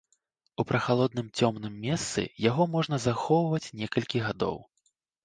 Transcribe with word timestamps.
У 0.61 0.63
прахалодным 0.69 1.27
цёмным 1.41 1.75
месцы 1.87 2.23
яго 2.49 2.67
можна 2.77 2.99
захоўваць 3.05 3.73
некалькі 3.83 4.23
гадоў. 4.31 4.57